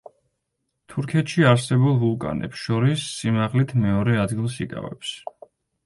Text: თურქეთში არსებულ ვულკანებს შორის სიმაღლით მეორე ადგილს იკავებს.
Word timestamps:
თურქეთში 0.93 1.45
არსებულ 1.51 2.01
ვულკანებს 2.05 2.65
შორის 2.65 3.07
სიმაღლით 3.21 3.79
მეორე 3.87 4.21
ადგილს 4.27 4.61
იკავებს. 4.69 5.19